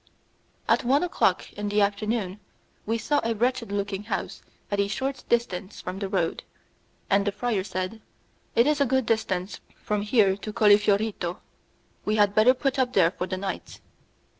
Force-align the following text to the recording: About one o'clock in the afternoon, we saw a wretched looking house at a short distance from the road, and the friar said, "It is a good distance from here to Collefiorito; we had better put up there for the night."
About 0.67 0.83
one 0.83 1.03
o'clock 1.03 1.53
in 1.53 1.69
the 1.69 1.81
afternoon, 1.81 2.39
we 2.87 2.97
saw 2.97 3.21
a 3.23 3.35
wretched 3.35 3.71
looking 3.71 4.05
house 4.05 4.41
at 4.71 4.79
a 4.79 4.87
short 4.87 5.23
distance 5.29 5.79
from 5.79 5.99
the 5.99 6.09
road, 6.09 6.41
and 7.07 7.23
the 7.27 7.31
friar 7.31 7.63
said, 7.63 8.01
"It 8.55 8.65
is 8.65 8.81
a 8.81 8.87
good 8.87 9.05
distance 9.05 9.59
from 9.75 10.01
here 10.01 10.35
to 10.35 10.51
Collefiorito; 10.51 11.37
we 12.03 12.15
had 12.15 12.33
better 12.33 12.55
put 12.55 12.79
up 12.79 12.93
there 12.93 13.11
for 13.11 13.27
the 13.27 13.37
night." 13.37 13.79